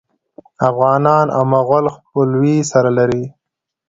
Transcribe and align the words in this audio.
افغانان 0.69 1.25
او 1.35 1.43
مغول 1.53 1.85
خپلوي 1.95 2.57
سره 2.71 2.89
لري. 2.97 3.23